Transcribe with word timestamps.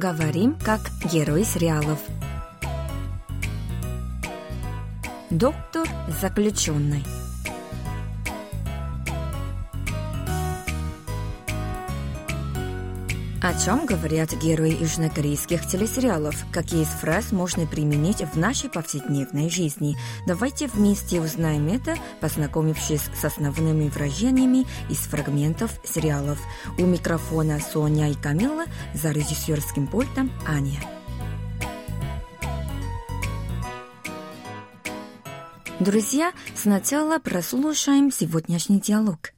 Говорим 0.00 0.56
как 0.64 0.80
герой 1.12 1.44
сериалов. 1.44 1.98
Доктор 5.28 5.86
заключенный. 6.22 7.04
О 13.42 13.54
чем 13.58 13.86
говорят 13.86 14.34
герои 14.34 14.76
южнокорейских 14.78 15.66
телесериалов? 15.66 16.36
Какие 16.52 16.82
из 16.82 16.88
фраз 16.88 17.32
можно 17.32 17.66
применить 17.66 18.20
в 18.20 18.36
нашей 18.36 18.68
повседневной 18.68 19.48
жизни? 19.48 19.96
Давайте 20.26 20.66
вместе 20.66 21.22
узнаем 21.22 21.66
это, 21.68 21.96
познакомившись 22.20 23.08
с 23.18 23.24
основными 23.24 23.88
выражениями 23.88 24.66
из 24.90 24.98
фрагментов 24.98 25.72
сериалов. 25.84 26.38
У 26.78 26.82
микрофона 26.82 27.60
Соня 27.60 28.10
и 28.10 28.14
Камила, 28.14 28.64
за 28.92 29.10
режиссерским 29.10 29.86
пультом 29.86 30.30
Аня. 30.46 30.78
Друзья, 35.78 36.34
сначала 36.54 37.18
прослушаем 37.18 38.12
сегодняшний 38.12 38.80
диалог. 38.80 39.32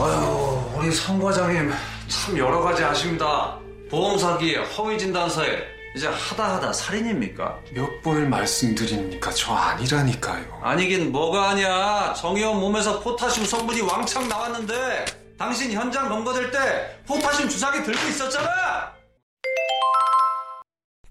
아유, 0.00 0.57
우리 0.77 0.91
성 0.91 1.19
과장님 1.19 1.71
참 2.07 2.37
여러 2.37 2.61
가지 2.61 2.83
아십니다. 2.83 3.57
보험 3.89 4.17
사기, 4.17 4.55
허위 4.55 4.97
진단서에 4.97 5.63
이제 5.95 6.07
하다 6.07 6.55
하다 6.55 6.73
살인입니까? 6.73 7.59
몇 7.73 8.01
번을 8.01 8.27
말씀드립니까? 8.27 9.31
저 9.31 9.53
아니라니까요. 9.53 10.59
아니긴 10.63 11.11
뭐가 11.11 11.51
아니야. 11.51 12.13
정의원 12.17 12.59
몸에서 12.59 12.99
포타슘 12.99 13.45
성분이 13.45 13.81
왕창 13.81 14.27
나왔는데 14.27 15.05
당신 15.37 15.71
현장 15.71 16.09
검거될 16.09 16.51
때 16.51 16.97
포타슘 17.05 17.47
주사기 17.49 17.83
들고 17.83 18.07
있었잖아. 18.09 18.93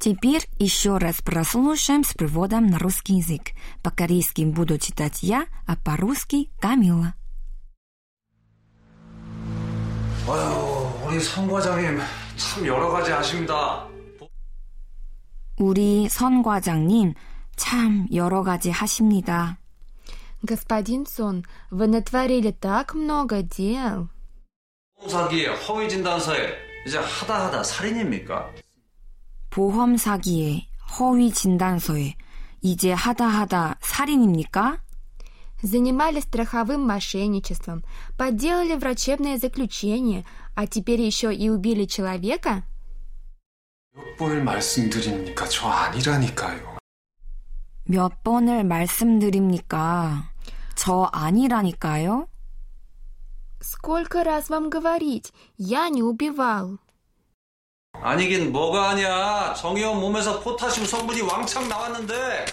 Теперь 0.01 0.43
еще 0.59 0.99
раз 0.99 1.23
прослушаем 1.23 2.03
с 2.03 2.13
переводом 2.15 2.67
на 2.67 2.81
русский 2.81 3.19
язык. 3.19 3.53
По-корейски 3.85 4.43
буду 4.43 4.77
читать 4.77 5.23
я, 5.23 5.47
а 5.65 5.77
по-русски 5.77 6.51
Камила. 6.61 7.15
아유, 10.29 11.07
우리 11.07 11.21
성 11.21 11.49
과장님 11.49 11.99
참 12.37 12.67
여러 12.67 12.91
가지 12.91 13.13
아십니다. 13.13 13.87
우리 15.59 16.09
선 16.09 16.43
과장님 16.43 17.15
참 17.57 18.07
여러 18.13 18.43
가지 18.43 18.71
하십니다. 18.71 19.59
Господин 20.45 21.05
Сон, 21.07 21.45
вы 21.71 21.87
натворили 21.87 22.51
так 22.51 22.97
много 22.97 23.43
дел. 23.43 24.09
보험 24.97 25.09
사기, 25.09 25.47
허위 25.47 25.89
진단서에 25.89 26.55
이제 26.87 26.99
하다 26.99 27.47
하다 27.47 27.63
살인입니까? 27.63 28.51
보험 29.51 29.97
사기에 29.97 30.67
허위 30.99 31.31
진단서에 31.31 32.17
이제 32.61 32.93
하다 32.93 33.27
하다 33.29 33.77
살인입니까? 33.81 34.81
Занимались 35.63 36.25
страховым 36.25 36.81
мошенничеством, 36.87 37.85
подделали 38.19 38.75
врачебное 38.75 39.39
заключение, 39.39 40.25
а 40.57 40.67
теперь 40.67 41.01
еще 41.01 41.33
и 41.33 41.49
убили 41.49 41.85
человека? 41.85 42.65
몇 43.95 44.17
번을 44.17 44.43
말씀드립니까? 44.43 45.47
저 45.49 45.69
아니라니까요. 45.69 46.79
몇 47.85 48.23
번을 48.25 48.65
말씀드립니까? 48.65 50.25
저 50.75 51.09
아니라니까요? 51.13 52.27
Сколько 53.61 54.25
раз 54.25 54.51
вам 54.51 54.71
говорить? 54.71 55.33
Я 55.57 55.89
не 55.89 56.03
убивал. 56.03 56.79
아니긴 57.93 58.51
뭐가 58.51 58.91
아니야. 58.91 59.55
정의원 59.55 60.01
몸에서 60.01 60.41
포타슘 60.41 60.87
성분이 60.87 61.21
왕창 61.23 61.69
나왔는데 61.69 62.47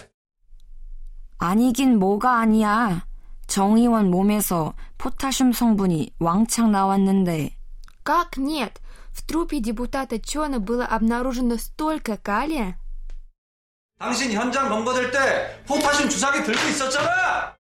아니긴 1.38 1.98
뭐가 1.98 2.38
아니야. 2.38 3.06
정의원 3.46 4.10
몸에서 4.10 4.74
포타슘 4.98 5.52
성분이 5.52 6.14
왕창 6.18 6.70
나왔는데 6.70 7.56
Как 8.04 8.38
нет? 8.38 8.74
В 9.12 9.26
трупе 9.26 9.60
депутата 9.60 10.18
Чона 10.20 10.60
было 10.60 10.86
обнаружено 10.86 11.56
столько 11.56 12.16
калия. 12.16 12.76
당신 13.98 14.32
현장 14.32 14.68
검거될 14.68 15.10
때 15.10 15.62
포타슘 15.66 16.08
주사기 16.08 16.42
들고 16.44 16.68
있었잖아. 16.68 17.54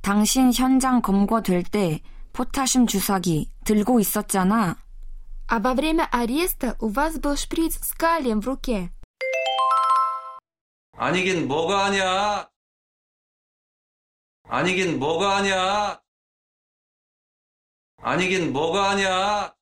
당신 0.00 0.52
현장 0.52 1.02
검거될 1.02 1.64
때 1.64 2.00
포타슘 2.32 2.86
주사기 2.86 3.50
들고 3.64 4.00
있었잖아. 4.00 4.76
А 5.48 5.60
во 5.60 5.74
время 5.74 6.08
ареста 6.10 6.76
у 6.80 6.88
вас 6.88 7.18
был 7.18 7.36
шприц 7.36 7.78
с 7.80 7.92
калием 7.92 8.40
в 8.40 8.46
руке. 8.46 8.90
아니긴 11.00 11.46
뭐가 11.48 11.86
아니야. 11.86 12.48
아니긴 14.48 14.98
뭐가 14.98 15.36
아니야. 15.36 16.00
아니긴 18.02 18.52
뭐가 18.52 18.90
아니야. 18.90 19.54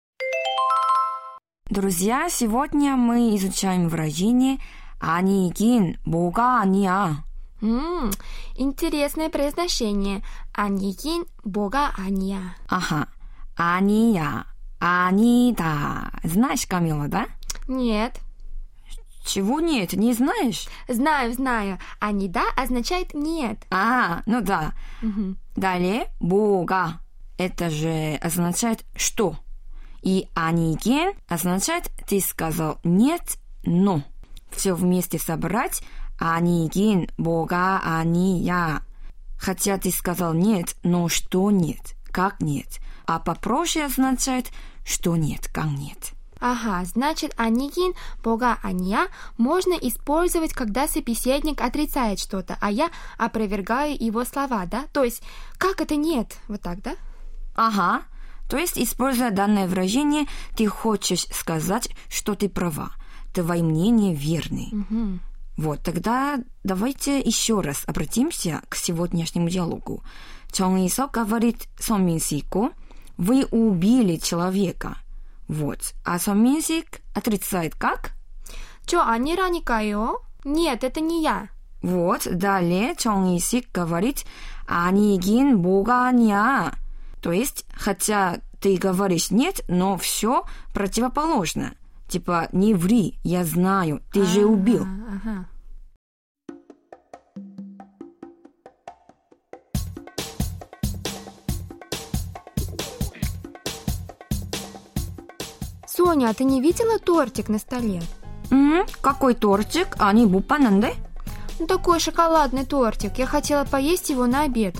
Друзья, 1.71 2.29
сегодня 2.29 2.95
мы 2.97 3.35
изучаем 3.37 3.89
выражение 3.89 4.59
«아니긴 5.01 5.97
뭐가 6.05 6.61
아니야». 6.61 7.25
М, 7.63 8.11
интересное 8.57 9.31
произношение. 9.31 10.23
Аньин 10.53 11.25
бога 11.43 11.93
Анья. 11.97 12.55
Ага, 12.69 13.09
아니야, 13.57 14.45
아니다. 14.79 16.13
Знаешь, 16.23 16.67
Камила, 16.69 17.09
да? 17.09 17.27
Нет. 17.67 18.21
Чего 19.30 19.60
нет, 19.60 19.94
не 19.94 20.14
знаешь? 20.14 20.68
Знаю, 20.88 21.32
знаю. 21.34 21.78
А 22.00 22.12
не 22.12 22.28
да 22.28 22.46
означает 22.58 23.14
нет. 23.14 23.60
А, 23.70 24.24
ну 24.26 24.42
да. 24.42 24.74
Угу. 25.04 25.36
Далее 25.56 26.08
бога. 26.20 27.00
Это 27.38 27.70
же 27.70 28.18
означает 28.24 28.84
что? 28.96 29.36
И 30.02 30.28
аниген 30.34 31.14
означает 31.28 31.92
ты 32.08 32.20
сказал 32.22 32.80
нет, 32.84 33.38
но. 33.64 34.02
Все 34.50 34.74
вместе 34.74 35.20
собрать 35.20 35.84
аниген, 36.18 37.08
бога, 37.20 37.80
ания. 37.84 38.82
Хотя 39.38 39.78
ты 39.78 39.92
сказал 39.92 40.34
нет, 40.34 40.76
но 40.82 41.08
что 41.08 41.52
нет, 41.52 41.96
как 42.12 42.42
нет. 42.42 42.80
А 43.06 43.20
попроще 43.20 43.86
означает 43.86 44.48
что 44.84 45.16
нет, 45.16 45.48
как 45.54 45.68
нет. 45.68 46.14
Ага, 46.40 46.86
значит, 46.86 47.34
анигин, 47.38 47.94
бога 48.24 48.58
Анья, 48.64 49.08
можно 49.38 49.74
использовать, 49.74 50.54
когда 50.54 50.88
собеседник 50.88 51.62
отрицает 51.62 52.20
что-то, 52.20 52.58
а 52.62 52.72
я 52.72 52.90
опровергаю 53.18 53.96
его 54.00 54.24
слова, 54.24 54.66
да? 54.66 54.86
То 54.94 55.04
есть, 55.04 55.22
как 55.58 55.82
это 55.82 55.96
нет? 55.96 56.38
Вот 56.48 56.62
так, 56.62 56.82
да? 56.82 56.96
Ага. 57.56 58.04
То 58.50 58.58
есть, 58.58 58.80
используя 58.80 59.32
данное 59.32 59.68
выражение, 59.68 60.28
ты 60.56 60.66
хочешь 60.68 61.28
сказать, 61.32 61.90
что 62.10 62.36
ты 62.36 62.48
права. 62.48 62.92
Твои 63.34 63.62
мнения 63.62 64.16
верны. 64.16 64.70
Мгм. 64.72 65.20
Вот, 65.58 65.84
тогда 65.84 66.40
давайте 66.64 67.20
еще 67.20 67.60
раз 67.60 67.84
обратимся 67.86 68.62
к 68.70 68.76
сегодняшнему 68.76 69.50
диалогу. 69.50 70.04
Чонгисок 70.52 71.12
говорит 71.12 71.68
Сонминсику, 71.78 72.72
вы 73.18 73.44
убили 73.46 74.16
человека. 74.16 74.98
Вот. 75.49 75.95
А 76.05 76.19
Сонминсик 76.19 77.01
отрицает 77.15 77.75
как? 77.75 78.13
Чё, 78.87 79.03
아니라니까요? 79.03 80.21
Нет, 80.45 80.85
это 80.85 81.01
не 81.01 81.23
я. 81.23 81.49
Вот, 81.83 82.27
далее 82.31 82.95
Чонгисик 82.97 83.71
говорит, 83.73 84.25
아니긴 84.67 85.57
뭐가 85.57 86.09
아니야. 86.09 86.73
То 87.21 87.33
есть, 87.33 87.67
хотя 87.75 88.41
ты 88.61 88.77
говоришь 88.77 89.31
нет, 89.31 89.61
но 89.69 89.97
все 89.99 90.45
противоположно. 90.73 91.75
Типа, 92.09 92.49
не 92.53 92.75
ври, 92.75 93.19
я 93.23 93.45
знаю, 93.45 94.03
ты 94.13 94.25
же 94.25 94.47
убил. 94.47 94.85
А, 94.85 95.17
Ага. 95.17 95.49
Соня, 105.99 106.31
а 106.31 106.35
ты 106.35 106.45
не 106.45 106.61
видела 106.61 106.99
тортик 106.99 107.49
на 107.49 107.59
столе? 107.59 108.03
음, 108.51 108.85
какой 109.01 109.35
тортик? 109.35 109.97
아니, 109.99 110.27
못 110.27 110.47
봤는데? 110.47 110.95
Ну, 111.59 111.67
такой 111.67 112.01
шоколадный 112.01 112.65
тортик. 112.65 113.19
Я 113.19 113.27
хотела 113.27 113.65
поесть 113.65 114.11
его 114.11 114.27
на 114.27 114.43
обед. 114.43 114.77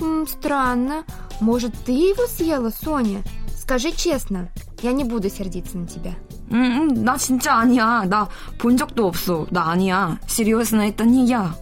М, 0.00 0.26
странно. 0.26 1.04
Может, 1.40 1.72
ты 1.84 1.92
его 1.92 2.26
съела, 2.26 2.70
Соня? 2.70 3.22
Скажи 3.56 3.92
честно. 3.92 4.48
Я 4.82 4.92
не 4.92 5.04
буду 5.04 5.28
сердиться 5.30 5.78
на 5.78 5.86
тебя. 5.86 6.14
음, 6.50 7.02
나 7.04 7.16
진짜 7.16 7.54
아니야. 7.56 8.04
나 8.04 8.28
본 8.58 8.76
적도 8.76 9.06
없어. 9.06 9.46
나 9.50 9.70
아니야. 9.72 10.18
серьезно, 10.28 10.82
это 10.82 11.04
не 11.04 11.26
я. 11.26 11.54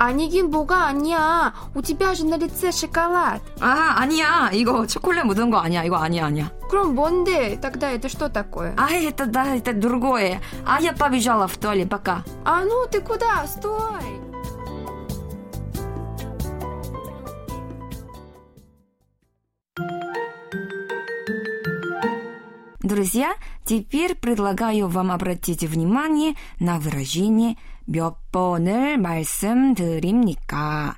아니긴 0.00 0.50
뭐가 0.50 0.86
아니야. 0.86 1.54
У 1.74 1.82
тебя 1.82 2.14
же 2.14 2.26
на 2.26 2.36
лице 2.36 2.70
шоколад. 2.70 3.40
아, 3.60 3.94
아니야. 4.00 4.50
이거 4.52 4.86
초콜릿 4.86 5.24
묻은 5.24 5.50
거 5.50 5.58
아니야. 5.58 5.84
이거 5.84 5.96
아니야, 5.96 6.26
아니야. 6.26 6.50
그럼 6.68 6.94
뭔데? 6.94 7.60
Тогда 7.60 7.90
это 7.90 8.08
что 8.08 8.28
такое? 8.28 8.74
А, 8.76 8.90
это, 8.92 9.26
да, 9.26 9.54
это 9.54 9.72
другое. 9.72 10.40
А 10.64 10.80
я 10.80 10.92
побежала 10.92 11.46
в 11.46 11.56
туалет, 11.56 11.88
пока. 11.88 12.22
А 12.44 12.64
ну 12.64 12.86
ты 12.90 13.00
куда? 13.00 13.46
Стой! 13.46 14.26
Друзья, 22.80 23.34
теперь 23.70 24.14
предлагаю 24.14 24.88
вам 24.88 25.10
обратить 25.10 25.62
внимание 25.62 26.34
на 26.60 26.78
выражение 26.78 27.56
몇 27.86 28.16
번을 28.32 28.96
말씀드립니까? 28.98 30.96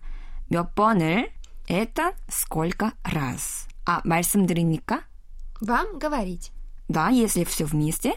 몇 0.50 0.74
번을 0.74 1.30
это 1.68 2.14
сколько 2.28 2.92
раз. 3.04 3.66
А 3.86 4.00
말씀드립니까? 4.04 5.02
Вам 5.60 5.98
говорить. 5.98 6.52
Да, 6.88 7.08
если 7.10 7.44
все 7.44 7.64
вместе. 7.66 8.14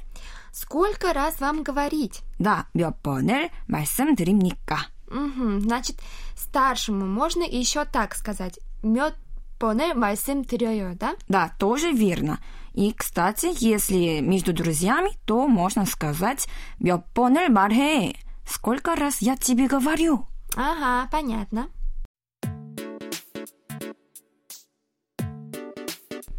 Сколько 0.54 1.14
раз 1.14 1.40
вам 1.42 1.64
говорить? 1.64 2.22
Да, 2.40 2.68
몇 2.74 3.02
번을 3.02 3.50
말씀드립니까? 3.68 4.88
Мгм, 5.10 5.62
значит, 5.62 6.00
старшему 6.36 7.06
можно 7.06 7.44
еще 7.44 7.84
так 7.86 8.16
сказать. 8.16 8.60
몇 8.82 9.16
번을 9.60 9.94
말씀드려요, 9.94 10.96
да? 10.98 11.16
Да, 11.28 11.54
тоже 11.60 11.92
верно. 11.92 12.40
И, 12.76 12.94
кстати, 12.94 13.50
если 13.60 14.22
между 14.22 14.54
друзьями, 14.54 15.12
то 15.26 15.48
можно 15.48 15.86
сказать 15.86 16.48
몇 16.80 17.14
번을 17.14 17.50
말해. 17.50 18.16
Сколько 18.48 18.96
раз 18.96 19.22
я 19.22 19.36
тебе 19.36 19.68
говорю? 19.68 20.28
Ага, 20.56 21.08
понятно. 21.12 21.70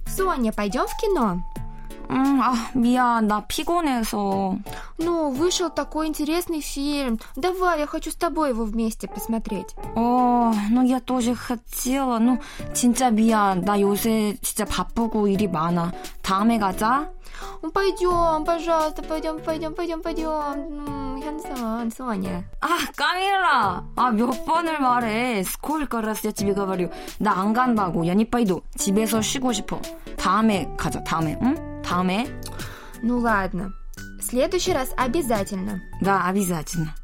Соня, 0.06 0.52
пойдем 0.52 0.86
в 0.86 0.96
кино? 1.00 1.42
음, 2.10 2.40
아, 2.42 2.54
미안. 2.74 3.26
나 3.26 3.40
피곤해서. 3.46 4.56
Ну, 4.98 5.30
вышел 5.30 5.70
такой 5.70 6.08
интересный 6.08 6.60
фильм. 6.60 7.18
Давай, 7.36 7.80
я 7.80 7.86
хочу 7.86 8.10
с 8.10 8.14
тобой 8.16 8.50
его 8.50 8.64
вместе 8.64 9.08
посмотреть. 9.08 9.74
어, 9.94 10.52
ну 10.70 10.82
я 10.82 11.00
тоже 11.00 11.34
хотела. 11.34 12.18
ну 12.18 12.38
진짜 12.74 13.10
미안. 13.10 13.62
나 13.62 13.80
요새 13.80 14.36
진짜 14.42 14.64
바쁘고 14.66 15.26
일이 15.28 15.48
많아. 15.48 15.92
다음에 16.22 16.58
가자. 16.58 17.10
Ну, 17.62 17.70
пойдем, 17.72 18.44
пожалуйста, 18.44 19.02
пойдем, 19.02 19.40
пойдем, 19.40 19.74
пойдем, 19.74 20.02
пойдем. 20.02 21.20
현선, 21.22 21.90
Соня. 21.90 22.44
아, 22.60 22.68
까밀라. 22.96 23.84
아, 23.96 24.10
몇 24.10 24.44
번을 24.44 24.78
말해. 24.80 25.42
сколько 25.44 26.00
раз 26.02 26.24
я 26.24 26.32
тебе 26.32 26.52
говорю. 26.52 26.90
나 27.18 27.32
안 27.40 27.52
간다고. 27.54 28.04
я 28.04 28.14
не 28.14 28.24
пойду. 28.24 28.62
집에서 28.76 29.22
쉬고 29.22 29.52
싶어. 29.52 29.80
다음에 30.18 30.68
가자. 30.76 31.02
다음에. 31.04 31.38
응? 31.42 31.65
다음에. 31.86 32.28
Ну 33.02 33.18
ладно. 33.18 33.72
В 34.18 34.22
следующий 34.22 34.72
раз 34.72 34.92
обязательно. 34.96 35.82
Да, 36.00 36.26
обязательно. 36.26 36.94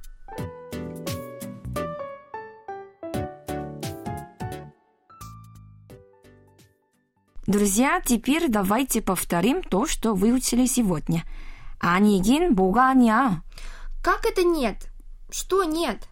Друзья, 7.46 8.02
теперь 8.04 8.48
давайте 8.48 9.00
повторим 9.00 9.62
то, 9.62 9.86
что 9.86 10.14
выучили 10.14 10.66
сегодня. 10.66 11.24
아니긴 11.80 12.54
뭐가 12.54 12.90
아니야. 12.90 13.42
Как 14.02 14.26
это 14.26 14.44
нет? 14.44 14.88
Что 15.30 15.64
нет? 15.64 16.06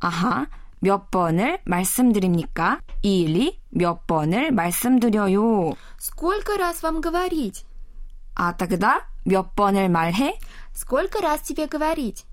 아하, 0.00 0.46
몇 0.80 1.10
번을 1.10 1.60
말씀드립니까? 1.64 2.80
или 3.02 3.58
몇 3.70 4.06
번을 4.06 4.50
말씀드려요. 4.50 5.74
Сколько 5.98 6.58
раз 6.58 6.82
вам 6.82 7.00
говорить? 7.00 7.64
아, 8.40 8.56
тогда 8.56 9.06
몇 9.24 9.54
번을 9.54 9.88
말해? 9.88 10.38
Сколько 10.72 11.20
раз 11.20 11.40
тебе 11.42 11.66
говорить? 11.66 12.24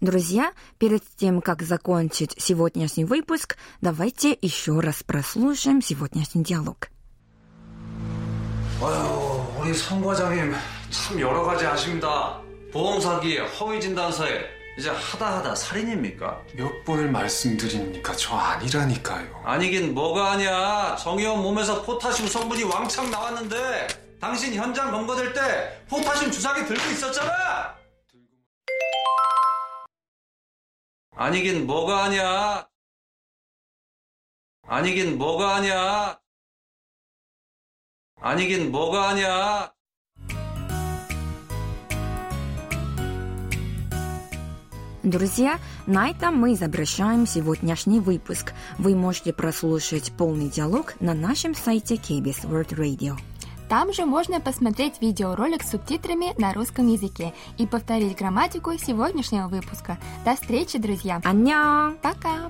Друзья, 0.00 0.52
перед 0.78 1.02
тем, 1.16 1.42
как 1.42 1.62
закончить 1.62 2.34
сегодняшний 2.38 3.04
выпуск, 3.04 3.56
давайте 3.82 4.36
еще 4.40 4.80
раз 4.80 5.02
прослушаем 5.02 5.82
сегодняшний 5.82 6.42
диалог. 6.42 6.88
아유, 8.82 9.44
우리 9.60 9.74
성 9.74 10.02
과장님 10.02 10.54
참 10.90 11.20
여러 11.20 11.44
가지 11.44 11.66
하십니다. 11.66 12.40
보험 12.72 12.98
사기, 13.00 13.36
허위 13.38 13.78
진단서에 13.78 14.40
이제 14.77 14.89
하다 14.89 15.37
하다 15.37 15.55
살인입니까? 15.55 16.43
몇 16.55 16.83
번을 16.83 17.09
말씀드립니까? 17.09 18.13
저 18.15 18.35
아니라니까요. 18.35 19.41
아니긴 19.45 19.93
뭐가 19.93 20.31
아니야. 20.33 20.97
정의원 20.97 21.41
몸에서 21.41 21.81
포타슘 21.83 22.27
성분이 22.27 22.63
왕창 22.63 23.09
나왔는데 23.09 23.87
당신 24.19 24.53
현장 24.53 24.91
검거될 24.91 25.33
때 25.33 25.85
포타슘 25.87 26.29
주사기 26.29 26.65
들고 26.65 26.91
있었잖아. 26.91 27.77
아니긴 31.15 31.65
뭐가 31.65 32.03
아니야. 32.03 32.67
아니긴 34.67 35.17
뭐가 35.17 35.55
아니야. 35.55 36.19
아니긴 38.19 38.71
뭐가 38.73 39.09
아니야. 39.09 39.73
Друзья, 45.05 45.59
на 45.85 46.09
этом 46.09 46.35
мы 46.35 46.55
завершаем 46.55 47.27
сегодняшний 47.27 47.99
выпуск. 47.99 48.53
Вы 48.79 48.95
можете 48.95 49.33
прослушать 49.33 50.11
полный 50.17 50.49
диалог 50.49 50.95
на 50.99 51.13
нашем 51.13 51.53
сайте 51.53 51.93
KBS 51.93 52.49
World 52.49 52.69
Radio. 52.69 53.15
Там 53.69 53.93
же 53.93 54.05
можно 54.05 54.41
посмотреть 54.41 55.01
видеоролик 55.01 55.61
с 55.61 55.69
субтитрами 55.69 56.33
на 56.41 56.53
русском 56.53 56.87
языке 56.87 57.33
и 57.59 57.67
повторить 57.67 58.17
грамматику 58.17 58.71
сегодняшнего 58.79 59.47
выпуска. 59.47 59.99
До 60.25 60.33
встречи, 60.35 60.79
друзья! 60.79 61.21
안녕! 61.23 61.97
Пока! 62.01 62.49